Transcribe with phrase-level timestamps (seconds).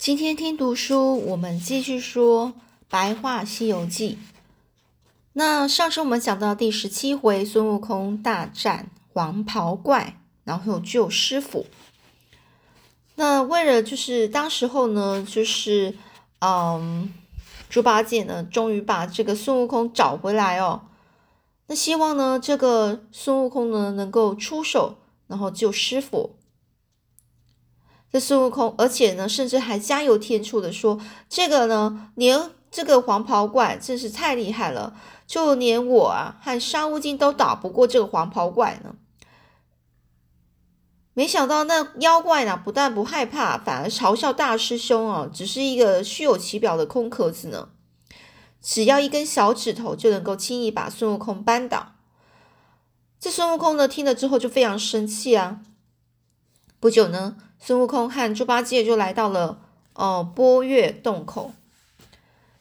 [0.00, 2.46] 今天听读书，我们继续说
[2.88, 4.12] 《白话西游记》。
[5.34, 11.66] 那上次我们讲到第十七回，孙悟空大战黄袍怪，然后救师傅。
[13.16, 15.94] 那为了就是当时候呢，就是
[16.38, 17.12] 嗯，
[17.68, 20.80] 猪八戒呢，终于把这个孙悟空找回来哦。
[21.66, 24.96] 那希望呢，这个孙悟空呢，能够出手，
[25.26, 26.36] 然后救师傅。
[28.12, 30.98] 这孙悟空，而且呢，甚至还加油添醋的说
[31.30, 34.96] ：“这个呢，连这个黄袍怪真是太厉害了，
[35.28, 38.96] 就连我啊和沙悟净都打不过这个黄袍怪呢。”
[41.14, 47.68] 没想到那妖怪呢，不但不害怕，反而嘲笑大师兄哦，只是一个虚有其表的空壳子呢。
[48.60, 51.92] 只要一根小指头就能够轻易把孙悟空扳倒。
[53.20, 55.60] 这孙悟空呢，听了之后就非常生气啊。
[56.80, 57.36] 不久呢。
[57.62, 59.60] 孙悟空和猪八戒就来到了
[59.92, 61.52] 呃波月洞口。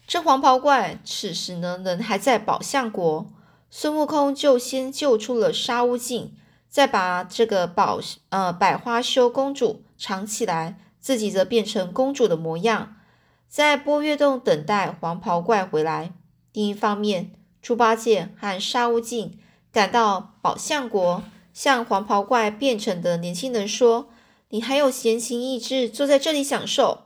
[0.06, 3.28] 这黄袍怪此时呢人还在宝象国，
[3.70, 6.34] 孙悟空就先救出了沙悟净，
[6.68, 12.98] 再把这个宝呃百花羞公主藏起来，自己则变成公主的模样，
[13.48, 16.12] 在波月洞等待黄袍怪回来。
[16.52, 17.32] 另一方面，
[17.62, 19.40] 猪八戒和沙悟净
[19.72, 24.10] 赶到宝象国，向黄袍怪变成的年轻人说。
[24.50, 27.04] 你还有闲情逸致坐在这里享受？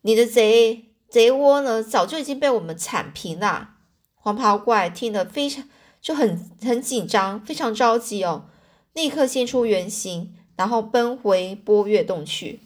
[0.00, 3.74] 你的贼贼窝呢，早就已经被我们铲平了。
[4.14, 5.68] 黄袍怪听得非常
[6.00, 8.46] 就很很紧张，非常着急哦，
[8.94, 12.60] 立刻现出原形，然后奔回波月洞去。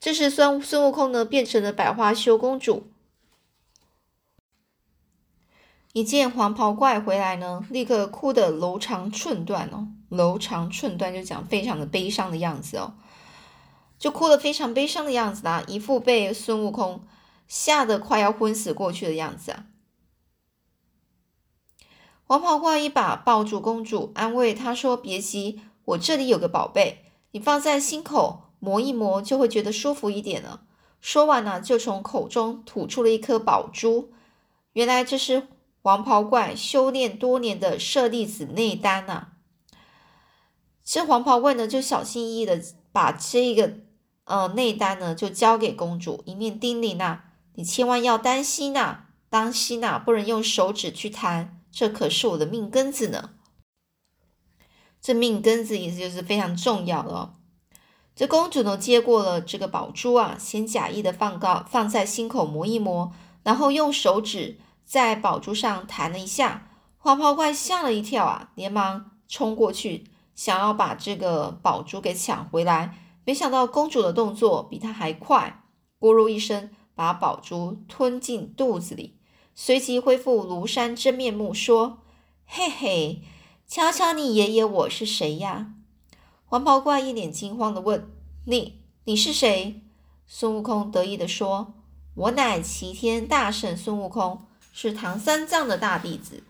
[0.00, 2.88] 这时孙孙悟空呢，变成了百花羞公主。
[5.96, 9.88] 一见黄袍怪回来呢，立刻哭得楼长寸断哦。
[10.10, 12.92] 楼长寸断就讲非常的悲伤的样子哦，
[13.98, 17.00] 就哭得非常悲伤的样子啊，一副被孙悟空
[17.48, 19.64] 吓得快要昏死过去的样子啊。
[22.26, 30.64] 黄袍怪一把抱住公主，安慰她说：“别急，我这里有个宝贝，你放在心口磨一磨，就会觉得舒服一点了。”
[31.00, 34.12] 说完呢，就从口中吐出了一颗宝珠，
[34.74, 35.48] 原来这是
[35.86, 39.28] 黄袍怪修炼多年的舍利子内丹呐。
[40.82, 42.60] 这黄袍怪呢，就小心翼翼的
[42.90, 43.74] 把这个
[44.24, 47.20] 呃内丹呢，就交给公主，一面叮咛呐
[47.54, 53.30] ：“你千万要担心呐，当心呐，不能用手指去弹，这可是我的命根子呢。”
[55.00, 57.36] 这命根子意思就是非常重要的哦。
[58.16, 63.12] 这公主呢，接过了这个宝珠啊，先假意的放高，放在心口磨一磨，
[63.44, 70.04] 然后用手指在宝珠上弹了一下，黄袍怪吓了一跳啊，连忙冲过去。
[70.36, 75.64] 想要把这个宝珠给抢回来，没想到公主的动作比他还快，
[75.98, 79.16] 咕噜一声把宝珠吞进肚子里，
[79.54, 81.98] 随即恢复庐山真面目，说
[82.44, 83.22] ：“嘿嘿，
[83.66, 85.72] 瞧瞧你爷爷我是谁呀？”
[86.44, 88.08] 黄袍怪一脸惊慌的问
[88.44, 89.80] ：“你你是谁？”
[90.28, 91.72] 孙悟空得意的说
[92.14, 94.44] ：“我乃齐天大圣孙悟空，
[94.78, 96.42] 是唐三藏的大弟子。”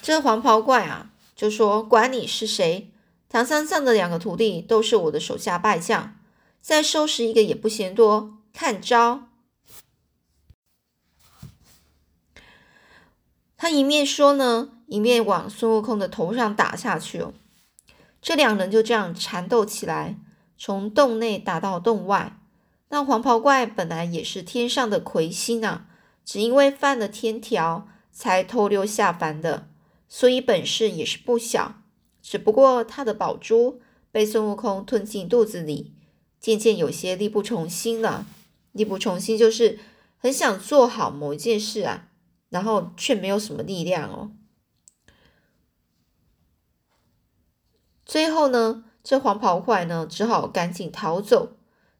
[0.00, 2.92] 这黄袍怪啊，就说：“管你是谁，
[3.28, 6.16] 唐三藏的两个徒弟都是我的手下败将，
[6.60, 9.24] 再收拾一个也不嫌多，看招！”
[13.58, 17.34] 他一面说呢，一面往孙悟空的头上打下去哦。
[18.22, 20.16] 这两人就这样缠斗起来，
[20.56, 22.37] 从洞内打到洞外。
[22.90, 25.86] 那黄袍怪本来也是天上的魁星啊，
[26.24, 29.68] 只因为犯了天条，才偷溜下凡的。
[30.08, 31.82] 所以本事也是不小，
[32.22, 35.92] 只不过他的宝珠被孙悟空吞进肚子里，
[36.40, 38.26] 渐渐有些力不从心了。
[38.72, 39.78] 力不从心就是
[40.16, 42.08] 很想做好某一件事啊，
[42.48, 44.32] 然后却没有什么力量哦。
[48.06, 51.57] 最后呢，这黄袍怪呢只好赶紧逃走。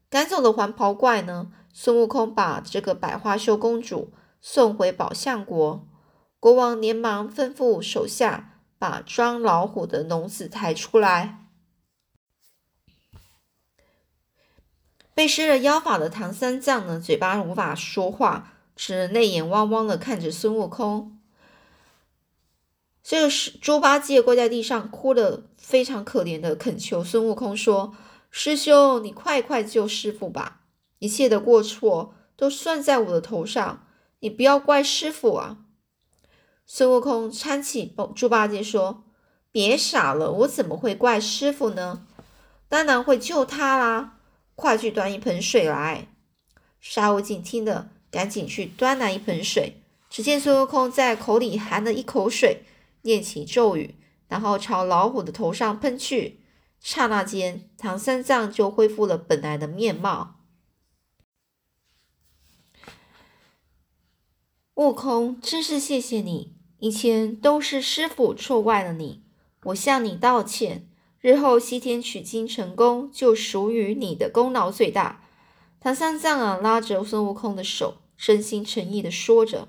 [0.09, 4.11] 赶走了黄袍怪呢，孙悟空把这个百花羞公主
[4.41, 5.87] 送回宝象国。
[6.39, 11.45] 国王连忙吩咐手下把装老虎的笼子抬出来。
[15.13, 21.19] 被施了妖法的唐三藏呢，嘴巴无法说话，只能泪眼汪汪的看着孙悟空。
[23.03, 27.93] 这个是猪八戒跪在地上哭的非常可怜的恳求孙悟空说
[28.31, 30.61] ：“师兄，你快快救师傅吧！
[30.99, 33.87] 一切的过错都算在我的头上，
[34.19, 35.57] 你不要怪师傅啊！”
[36.65, 39.03] 孙悟空搀起猪八戒说
[39.51, 42.05] ：“别傻了，我怎么会怪师傅呢？
[42.67, 44.19] 当然会救他啦！
[44.53, 46.09] 快去端一盆水来。
[46.79, 49.81] 沙悟净听了，赶紧去端来一盆水。
[50.09, 52.63] 只见孙悟空在口里含了一口水，
[53.01, 53.95] 念起咒语，
[54.27, 56.38] 然后朝老虎的头上喷去。
[56.79, 60.35] 刹那间，唐三藏就恢复了本来的面貌。
[64.75, 69.23] 悟空，真是谢谢你，以前都是师傅错怪了你，
[69.65, 70.89] 我向你道歉。
[71.19, 75.21] 日后西天取经成功，就属于你的功劳最大。
[75.81, 79.67] 唐三藏啊，拉着孙悟空的手，真心诚意的说着。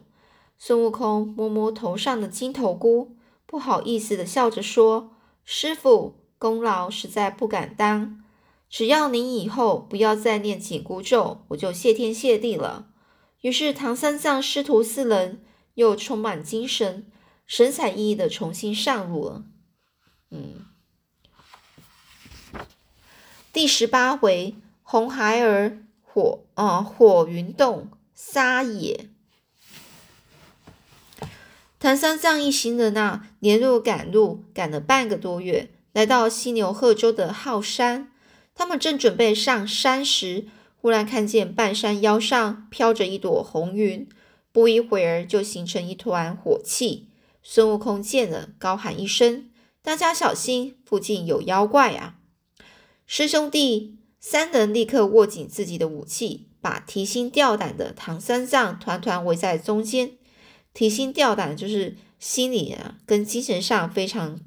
[0.57, 3.17] 孙悟空摸摸头上的金头箍，
[3.47, 8.25] 不好意思的笑着说：“师傅，功劳实在不敢当，
[8.71, 12.87] 只要您以后不要再念紧箍咒，我就谢天谢地了。”
[13.43, 15.45] 于是，唐三藏师徒四人
[15.75, 17.07] 又充满精神，
[17.47, 19.45] 神采奕奕的重新上路了。
[20.31, 20.65] 嗯，
[23.53, 29.11] 第十八回，红孩儿火啊火云洞撒野。
[31.79, 38.13] 唐三藏一行人啊，连路赶路，赶了半个多月，来到犀牛贺州的浩山。
[38.55, 40.47] 他们正准备上山时，
[40.77, 44.09] 忽然看见半山腰上飘着一朵红云，
[44.53, 47.09] 不一会儿就形成一团火气。
[47.43, 49.51] 孙悟空见了，高喊一声
[49.83, 52.17] ：“大家小心，附近有妖怪啊！”
[53.07, 60.13] 师兄弟三人立刻握紧自己的武器，把提心吊胆的唐三藏团团围在中间。
[60.75, 64.39] 提心吊胆就是心里啊，跟精神上非常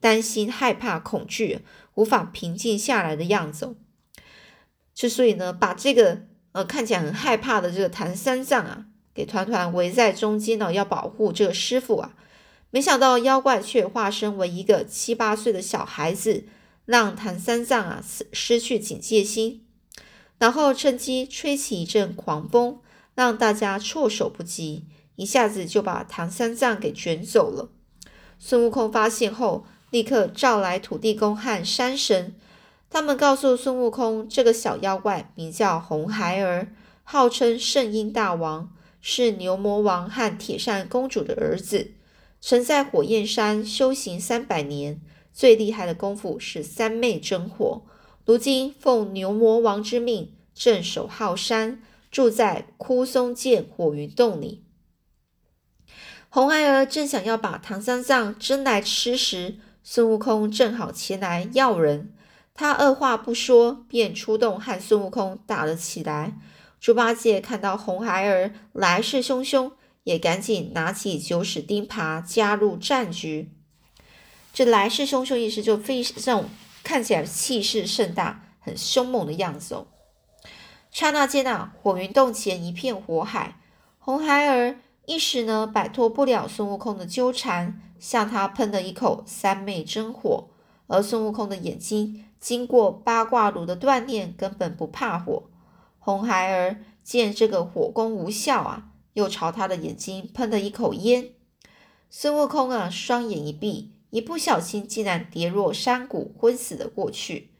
[0.00, 1.60] 担心、害怕、恐惧，
[1.94, 3.76] 无法平静下来的样子。
[4.94, 12.14] 之所以呢，把这个呃看起来很害怕的这个唐三藏啊，给团团围在中间呢，要保护这个师傅啊，
[12.70, 16.44] 没想到妖怪却化身为一个七八岁的小孩子，
[16.86, 19.64] 让唐三藏啊失失去警戒心，
[20.38, 22.80] 然后趁机吹起一阵狂风，
[23.14, 24.86] 让大家措手不及，
[25.16, 27.70] 一下子就把唐三藏给卷走了。
[28.38, 32.34] 孙悟空发现后，立刻召来土地公和山神。
[32.88, 36.72] 他们告诉孙悟空，这个小妖怪名叫红孩儿，
[37.04, 41.92] 号称圣婴大王，是牛魔王和铁扇公主的儿子，
[42.40, 45.00] 曾在火焰山修行三百年，
[45.32, 47.82] 最厉害的功夫是三昧真火。
[48.24, 54.64] 如今奉牛魔王之命镇守浩山，住在枯松涧火云洞里。
[56.28, 62.12] 红孩儿正想要把唐三藏蒸来吃时，孙悟空正好前来要人。
[62.54, 66.36] 他二话不说，便出动和孙悟空打了起来。
[66.78, 69.72] 猪八戒看到红孩儿来势汹汹，
[70.04, 73.50] 也赶紧拿起九齿钉耙加入战局。
[74.52, 76.48] 这来势汹汹意思就非这种
[76.82, 79.86] 看起来气势盛大、很凶猛的样子哦。
[80.90, 83.60] 刹那间啊，火云洞前一片火海，
[83.98, 84.76] 红孩儿
[85.06, 90.48] 一时呢摆脱不了孙悟空的纠缠，向他喷了一口三昧真火，
[90.86, 92.24] 而孙悟空的眼睛。
[92.38, 95.42] 经过八卦炉的锻炼，根本不怕火。
[95.98, 101.32] 红孩儿见这个火攻无效啊，又朝他的眼睛喷了一口烟。
[102.08, 107.50] 孙悟空啊，双眼一闭，一不小心竟然跌落山谷，昏死了过去。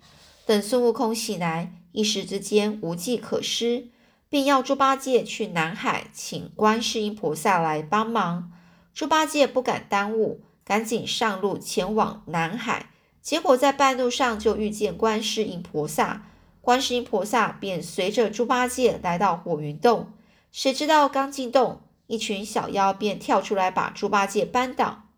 [0.47, 3.89] 等孙悟空醒来，一时之间无计可施，
[4.31, 8.53] 便要猪八戒去南海请观世音菩萨来帮忙。
[8.95, 12.91] 猪八戒不敢耽误，赶紧上路前往南海。
[13.21, 16.27] 结果在半路上就遇见观世音菩萨，
[16.61, 20.13] 观世音菩萨便随着猪八戒来到火云洞。
[20.53, 25.09] 谁知道刚进洞，一群小妖便跳出来把猪八戒扳倒。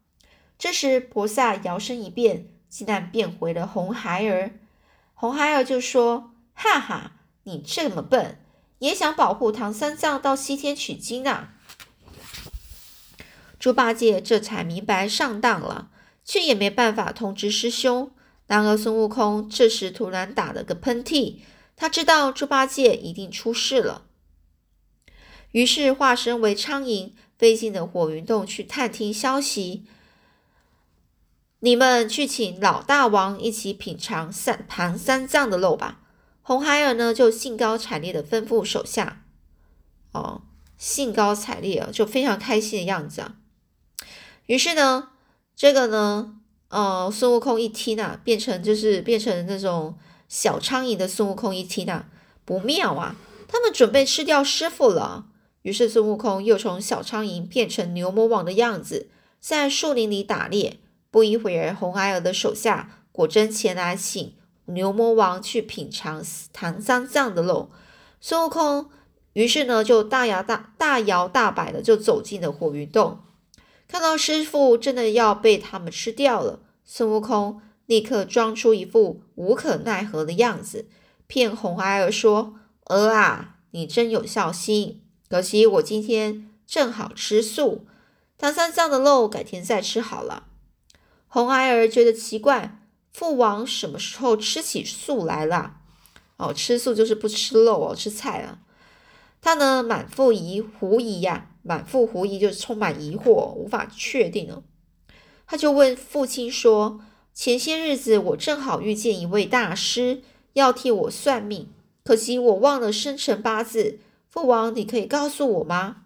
[0.59, 4.53] 这时菩萨摇身一变，竟然变回了红孩儿。
[5.15, 7.13] 红孩儿就说：“哈哈，
[7.45, 8.39] 你这么笨，
[8.83, 11.55] 也想保护唐三藏到西天取经啊？”
[13.59, 15.89] 猪八戒这才明白上当了。
[16.25, 18.13] 却也没办法通知师兄。
[18.47, 21.41] 然而孙悟空这时突然打了个喷嚏，
[21.75, 24.07] 他知道猪八戒一定出事了，
[25.51, 29.85] 于是化身为苍蝇，飞进了火云洞去探听消息。
[31.59, 36.02] 你们去请老大王一起品尝三唐三藏的肉吧。
[36.43, 39.25] 红孩儿呢就兴高采烈的吩咐手下，
[40.13, 40.43] 哦，
[40.77, 43.37] 兴高采烈啊，就非常开心的样子啊。
[44.47, 45.09] 于是呢。
[45.55, 49.97] 这个呢，呃，孙悟空一听啊，变成就是变成那种
[50.29, 52.09] 小苍蝇的孙悟空一听啊，
[52.45, 53.15] 不妙啊！
[53.47, 55.27] 他们准备吃掉师傅了。
[55.61, 60.81] 于是孙悟空又从小苍蝇变成牛魔王的样子，在树林里打猎。
[61.11, 64.35] 不一会儿，红孩儿的手下果真前来请
[64.67, 67.71] 牛魔王去品尝唐三藏的肉。
[68.21, 68.91] 孙悟空
[69.33, 73.21] 于是呢，就大摇大大摇大摆的就走进了火云洞，
[73.89, 80.87] 看到师傅真的要被他们吃掉了，孙悟空立刻装出一副无可奈何的样子，
[81.27, 82.55] 骗红孩儿说
[82.85, 87.87] ：“儿啊，你真有孝心，可惜我今天正好吃素，
[88.39, 90.45] 唐三藏的肉改天再吃好了。”
[91.27, 92.82] 红孩儿觉得奇怪，
[93.13, 95.77] 父王什么时候吃起素来了？
[96.39, 98.59] 哦，吃素就是不吃肉哦，吃菜啊。
[99.41, 104.63] 他呢，满腹疑狐疑呀，满腹狐疑就是充满疑惑，无法确定哦。
[105.47, 107.01] 他就问父亲说
[107.35, 110.23] ：“前些日子我正好遇见一位大师，
[110.55, 111.71] 要替我算命，
[112.03, 113.99] 可惜我忘了生辰八字。
[114.31, 116.05] 父王，你可以告诉我吗？”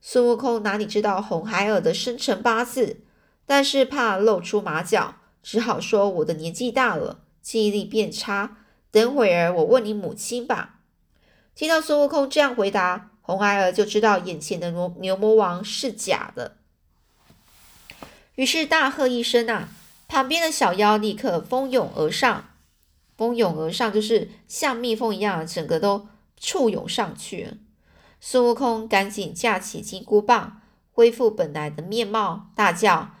[0.00, 3.00] 孙悟空哪里知道红孩儿的生辰八字，
[3.44, 8.58] 但是怕露出马脚，只好说：“我的年纪大了，记忆力变差。”
[8.92, 10.80] 等会儿我问你母亲吧。
[11.54, 16.56] 听到孙悟空这样回答，红孩儿就知道眼前的牛牛魔王是假的，
[18.34, 19.68] 于是大喝一声啊！
[20.08, 22.50] 旁边的小妖立刻蜂拥而上，
[23.16, 27.58] 蜂拥而上就是像蜜蜂一样，整个都簇拥上去。
[28.20, 33.14] 孙悟空赶紧架起金箍棒，恢复本来的面貌，大叫：“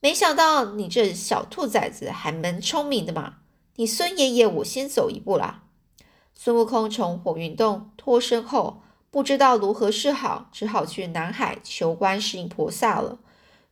[0.00, 3.38] 没想到你这小兔崽子还蛮聪明的嘛！”
[3.76, 5.62] 你孙爷爷，我先走一步啦。
[6.34, 13.18] 孙悟空从火云洞脱身后，不知道如何是好，只好去南海求观世音菩萨了。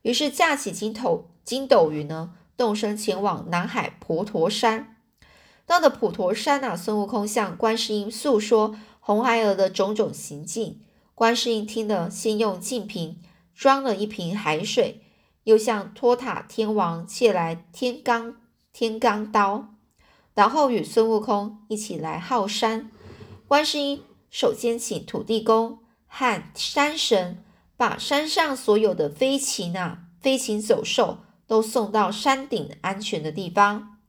[0.01, 4.97] 于是架起筋头筋斗云呢，动身前往南海普陀山。
[5.65, 10.81] 到了普陀山啊，孙悟空向观世音诉说红孩儿的种种行径。
[11.13, 13.19] 观世音听了，先用净瓶
[13.53, 15.01] 装了一瓶海水，
[15.47, 18.33] 又向托塔天王借来天罡
[18.73, 19.69] 天罡刀。
[20.33, 22.91] 然后与孙悟空一起来耗山，
[23.47, 27.41] 观世音首先请土地公和山神
[27.77, 33.99] 把山上所有的飞禽啊、飞禽走兽都送到山顶安全的地方，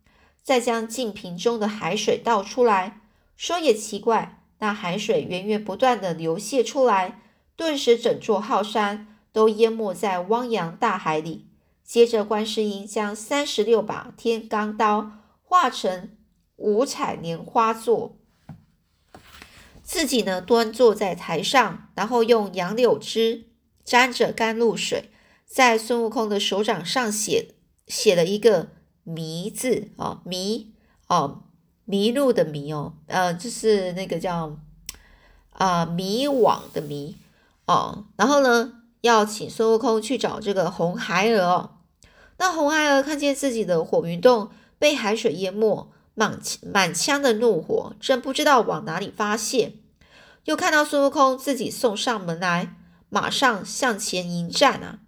[0.42, 3.00] 再将净瓶中的海水倒出来。
[3.36, 7.22] 说也奇怪，那海水源源不断的流泻出来，
[7.54, 11.46] 顿时整座浩山都淹没在汪洋大海里。
[11.84, 16.10] 接着，观世音将三十六把天罡刀化成。
[16.58, 18.18] 五彩莲花座，
[19.84, 23.46] 自己呢端坐在台上，然后用杨柳枝
[23.84, 25.08] 沾着甘露水，
[25.46, 27.54] 在孙悟空的手掌上写
[27.86, 28.70] 写了一个
[29.04, 30.74] “迷”字啊，迷
[31.06, 31.44] 哦，
[31.84, 34.58] 迷路的迷哦，呃，就是那个叫
[35.52, 37.18] 啊迷惘的迷
[37.66, 41.78] 哦，然后呢，要请孙悟空去找这个红孩儿哦。
[42.38, 45.90] 那红孩儿看见自己的火云洞被海水淹没。
[46.14, 49.74] 满满腔的怒火，真不知道往哪里发泄。
[50.46, 52.74] 又看到孙悟空自己送上门来，
[53.08, 54.98] 马上向前迎战啊！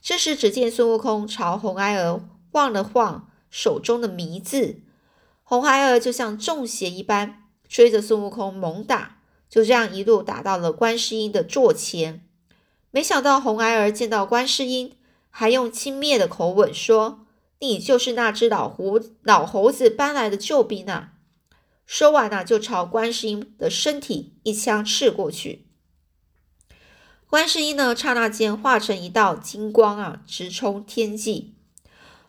[0.00, 2.20] 这时，只见孙悟空朝红孩儿
[2.52, 4.82] 晃了晃手中的迷字，
[5.42, 9.18] 红孩儿就像中邪一般，追着孙悟空猛打。
[9.50, 12.25] 就这样一路打到了观世音的座前。
[12.96, 14.96] 没想到红孩儿见到观世音，
[15.28, 17.26] 还用轻蔑的口吻说。
[17.58, 21.12] 你就是那只老狐老猴子搬来的救兵啊！
[21.84, 25.66] 说完呢，就朝观世音的身体一枪刺过去。
[27.28, 31.54] 观世音呢，刹那间化成一道金光啊，直冲天际。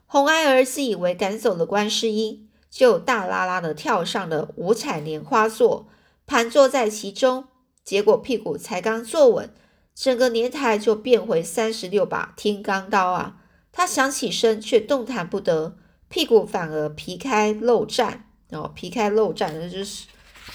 [0.06, 5.88] 红孩儿自以为赶走了观世音，就大拉拉的跳上了五彩莲花座，
[6.26, 7.46] 盘坐在其中。
[7.86, 9.54] 结果屁股才刚坐稳，
[9.98, 13.38] 整个莲台就变回三十六把天罡刀啊！
[13.72, 15.76] 他想起身，却动弹不得，
[16.08, 18.20] 屁股反而皮开肉绽。
[18.52, 20.06] 哦，皮开肉绽，那就是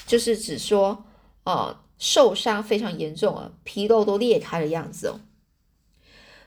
[0.07, 1.05] 就是指说，
[1.43, 5.21] 呃，受伤非常严重啊，皮肉都裂开的样子哦。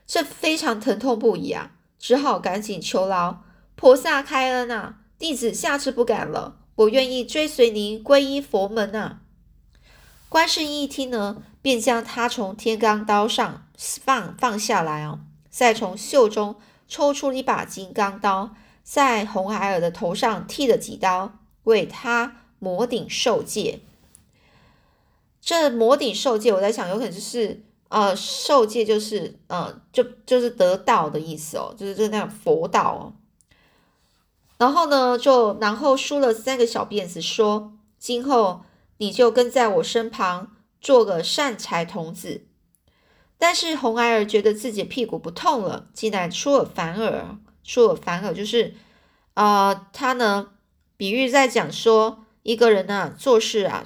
[0.06, 9.20] 这非常疼痛不已啊，只好赶紧求饶菩萨开恩啊，弟子下次不敢了，我愿意追随您皈依佛门啊。
[10.28, 15.20] 观世音一听呢，便将他从天罡刀上放放下来哦。
[15.48, 16.56] 再从袖中
[16.86, 23.80] 抽出了一把金刚刀，在红孩儿的头上剃了几刀，为他摩顶受戒。
[25.40, 33.14] 这摩顶受戒，我在想，有可能就是呃，受戒就是呃，就就是得道的意思哦，就是就那种佛道哦。
[34.58, 38.62] 然后呢，就然后梳了三个小辫子，说：“今后
[38.98, 42.46] 你就跟在我身旁，做个善财童子。”
[43.38, 47.38] 但是红孩儿觉得自己屁股不痛了，竟然出尔反尔。
[47.62, 48.74] 出尔反尔就是，
[49.34, 50.50] 呃，他呢
[50.96, 53.84] 比喻在讲说一个人呢做事啊，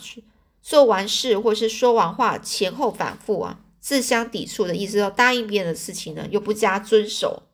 [0.60, 7.44] 做完事或是说完话前后反复啊，自相抵触的意思，要答应别人的事情呢又不加遵守。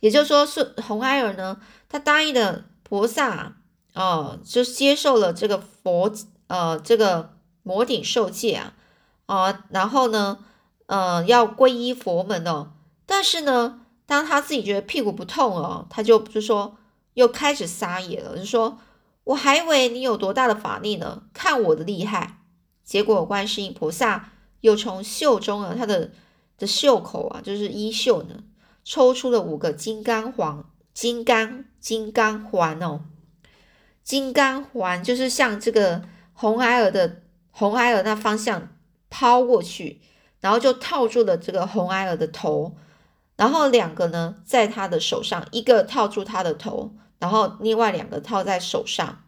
[0.00, 3.56] 也就是说，是红孩儿呢，他答应的菩萨
[3.94, 6.12] 啊，就接受了这个佛
[6.46, 8.74] 呃这个摩顶受戒啊
[9.26, 10.38] 啊，然后呢，
[10.86, 12.72] 呃要皈依佛门哦，
[13.06, 16.76] 但是呢，当他自己觉得屁股不痛哦，他就就说。
[17.14, 18.78] 又开始撒野了，就说
[19.24, 22.38] ：“我还以为你有多大的法力呢，看我的厉害！”
[22.84, 26.12] 结果观世音菩萨又从袖中啊，他的
[26.56, 28.36] 的袖口啊，就是衣袖呢，
[28.84, 33.00] 抽出了五个金刚环，金刚金刚环哦，
[34.02, 36.02] 金刚环就是向这个
[36.32, 38.68] 红孩儿的红孩儿那方向
[39.08, 40.00] 抛过去，
[40.40, 42.76] 然后就套住了这个红孩儿的头，
[43.36, 46.94] 然后两个呢，在他的手上，一个套住他的头。
[47.18, 49.24] 然后另外两个套在手上，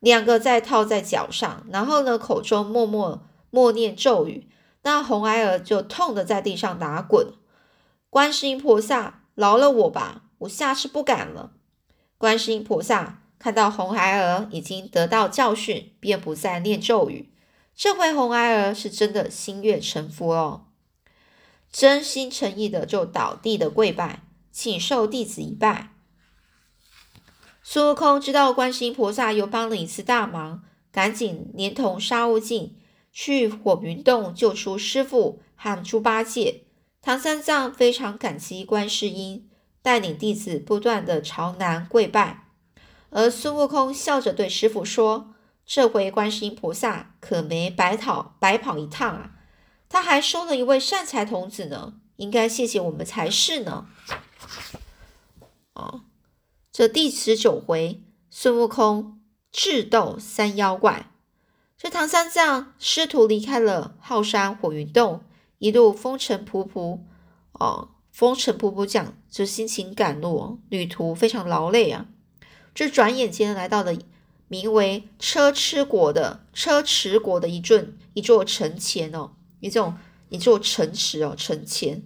[0.00, 4.50] 两个再套在脚上，然后呢，口中默默默念咒语。
[4.82, 7.28] 那红孩儿就痛的在地上打滚。
[8.10, 11.52] 观世音菩萨，饶了我吧，我下次不敢了。
[12.18, 17.34] 观世音菩萨看到红孩儿已经得到教训，便不再念咒语。
[17.74, 20.66] 这回红孩儿是真的心悦诚服哦，
[21.72, 24.22] 真心诚意的就倒地的跪拜，
[24.52, 25.90] 请受弟子一拜。
[27.64, 32.76] 孙悟空知道观世音菩萨又帮了一次大忙，赶紧连同沙悟净
[33.12, 36.62] 去火云洞救出师傅和猪八戒。
[37.00, 39.50] 唐三藏非常感激观世音，
[39.82, 42.41] 带领弟子不断的朝南跪拜。
[43.14, 49.32] 而孙悟空笑着对师傅说：“这回观世音菩萨可没白跑白跑一趟啊，
[49.88, 53.86] 他还收了一位善财童子呢，应该谢谢我们才是呢。”
[55.74, 56.04] 哦。
[56.72, 61.10] 这第十九回，孙悟空智斗三妖怪。
[61.76, 65.22] 这唐三藏师徒离开了浩山火云洞，
[65.58, 67.00] 一路风尘仆仆，
[67.52, 72.06] 哦，风尘仆仆讲，就心情赶路，旅途非常劳累啊。
[72.74, 73.96] 这转眼间来到了
[74.48, 77.82] 名为车迟国的车迟国的一座
[78.14, 79.94] 一座城前哦，一种
[80.28, 82.02] 一座城池哦，城前，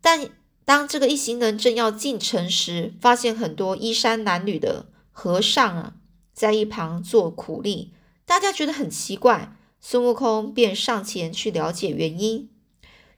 [0.00, 0.30] 但。
[0.62, 5.94] 当这个一行人正要进城时，发现很多衣衫褴褛的和尚啊，
[6.32, 7.92] 在一旁做苦力。
[8.24, 12.48] 大家觉得很奇怪，孙悟空便上前去了解原因。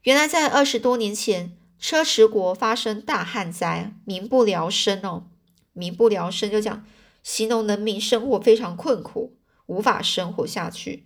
[0.04, 5.24] 原来在二十多年前，车迟国发生大旱灾，民不聊生哦。
[5.72, 6.84] 民不聊生就讲，
[7.22, 11.04] 形容人民生活非常困苦，无法生活下去，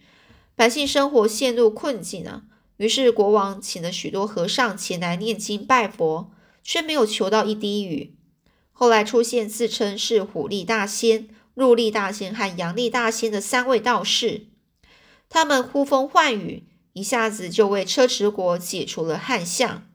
[0.54, 2.44] 百姓生活陷入困境啊。
[2.76, 6.30] 于是国王请了许多和尚前来念经拜佛。
[6.66, 8.16] 却没有求到一滴雨。
[8.72, 14.48] 后来出现自称是虎力大仙、鹿力大仙和羊力大仙的三位道士，
[15.28, 19.86] 他们呼风唤雨，一下子就为车迟国解除了旱象。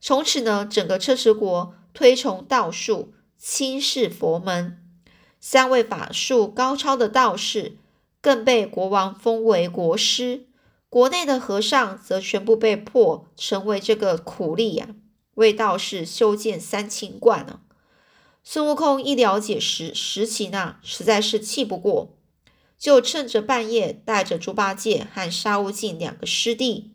[0.00, 4.82] 从此呢，整个车迟国推崇道术，轻视佛门。
[5.38, 7.76] 三位法术高超的道士
[8.20, 10.46] 更被国王封为国师，
[10.88, 14.88] 国内的和尚则全部被迫成为这个苦力呀。
[15.34, 17.60] 为道士修建三清观呢？
[18.42, 22.16] 孙悟空一了解实实情啊，实在是气不过，
[22.78, 26.94] 就趁着半夜带着猪八戒和沙悟净两个师弟，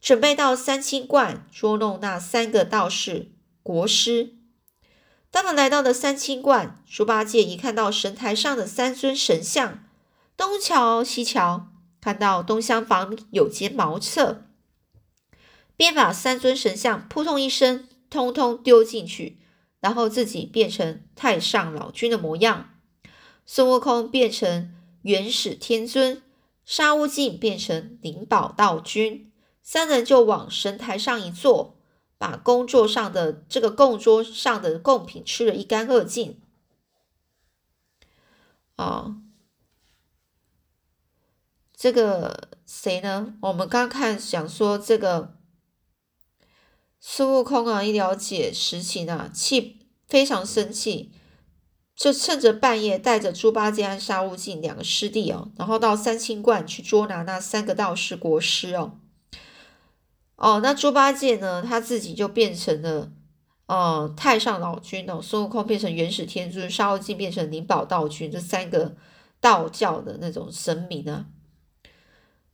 [0.00, 3.32] 准备到三清观捉弄那三个道士
[3.62, 4.36] 国师。
[5.34, 9.82] 他们来到了三清观，猪八戒一看到神台上的三尊神像，
[10.36, 14.46] 东瞧西瞧，看到东厢房有间茅厕。
[15.76, 19.40] 便把三尊神像扑通一声，通通丢进去，
[19.80, 22.70] 然后自己变成太上老君的模样。
[23.44, 26.22] 孙悟空变成元始天尊，
[26.64, 29.32] 沙悟净变成灵宝道君，
[29.64, 31.73] 三人就往神台上一坐，
[32.24, 36.40] 把工作上的这个供桌上的贡品吃了一干二净。
[38.76, 39.16] 啊，
[41.76, 43.34] 这个谁呢？
[43.42, 45.36] 我们刚看想说这个。
[46.98, 51.12] 孙悟空啊，一了解实情啊，气非常生气，
[51.94, 58.98] 就趁着半夜带着猪八戒和沙悟净两个师弟哦，然后到三清观去捉拿那三个道士国师哦。
[60.44, 63.10] 哦，那猪八戒呢，他自己就变成了
[63.64, 68.94] 呃太上老君哦，孙悟空变成元始天尊，沙悟净变成灵宝道君，这三个
[69.40, 71.24] 道教的那种神明啊。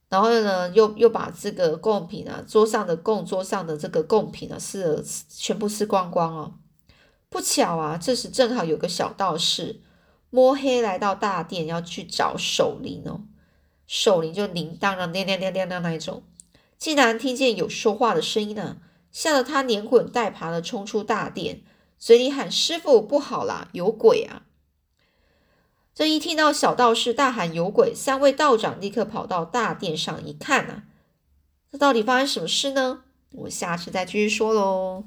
[0.09, 6.55] 然后呢，又又把这个贡品啊，桌上的供桌上的这个贡品啊，是全部吃光光哦。
[7.29, 9.81] 不巧啊，这时正好有个小道士
[10.31, 13.23] 摸黑来到大殿，要去找守灵哦。
[13.89, 16.23] 守灵就铃铛啊，亮亮亮亮亮那一种，
[16.81, 18.79] 竟然听见有说话的声音呢，
[19.13, 21.61] 吓得他连滚带爬的冲出大殿，
[21.99, 24.45] 嘴里喊：“师傅，不好啦，有鬼啊！”
[25.95, 30.85] 这一听到小道士大喊有鬼，三位道长立刻跑到大殿上一看啊，
[31.71, 33.05] 这到底发生什么事呢？
[33.33, 35.05] 我下次再继续说喽。